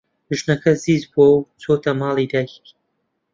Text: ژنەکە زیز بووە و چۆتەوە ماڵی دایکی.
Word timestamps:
ژنەکە 0.37 0.71
زیز 0.83 1.03
بووە 1.11 1.27
و 1.35 1.47
چۆتەوە 1.61 1.93
ماڵی 2.01 2.29
دایکی. 2.31 2.71